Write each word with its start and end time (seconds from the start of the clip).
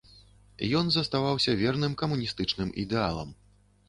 Ён 0.77 0.87
заставаўся 0.95 1.53
верным 1.59 1.93
камуністычным 2.03 2.73
ідэалам. 2.85 3.29